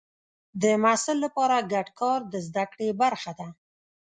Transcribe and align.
د 0.61 0.63
محصل 0.83 1.17
لپاره 1.25 1.67
ګډ 1.73 1.87
کار 1.99 2.19
د 2.33 2.35
زده 2.47 2.63
کړې 2.71 2.89
برخه 3.01 3.31
ده. 3.39 3.47